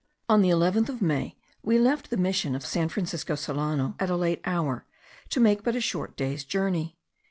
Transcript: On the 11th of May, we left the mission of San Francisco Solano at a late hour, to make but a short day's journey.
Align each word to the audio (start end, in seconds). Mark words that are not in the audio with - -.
On 0.27 0.41
the 0.41 0.49
11th 0.49 0.89
of 0.89 1.01
May, 1.03 1.35
we 1.61 1.77
left 1.77 2.09
the 2.09 2.17
mission 2.17 2.55
of 2.55 2.65
San 2.65 2.89
Francisco 2.89 3.35
Solano 3.35 3.93
at 3.99 4.09
a 4.09 4.15
late 4.15 4.41
hour, 4.45 4.83
to 5.29 5.39
make 5.39 5.61
but 5.61 5.75
a 5.75 5.79
short 5.79 6.17
day's 6.17 6.43
journey. 6.43 6.97